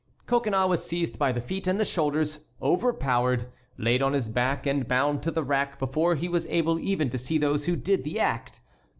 [0.25, 3.45] Coconnas was seized by the feet and the shoulders, overpowered,
[3.77, 7.19] laid on his back, and bound to the rack before he was able even to
[7.19, 8.61] see those who did the act.